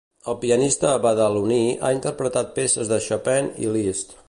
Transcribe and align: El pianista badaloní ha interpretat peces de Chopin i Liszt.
El 0.31 0.37
pianista 0.45 0.93
badaloní 1.03 1.59
ha 1.89 1.93
interpretat 1.97 2.51
peces 2.57 2.91
de 2.95 3.01
Chopin 3.09 3.55
i 3.67 3.73
Liszt. 3.79 4.19